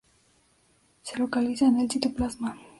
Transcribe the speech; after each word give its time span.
Se 1.03 1.19
localiza 1.19 1.67
en 1.67 1.79
el 1.81 1.87
citoplasma. 1.91 2.57